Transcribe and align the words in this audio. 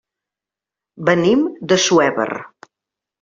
Venim 1.09 1.43
d'Assuévar. 1.73 2.29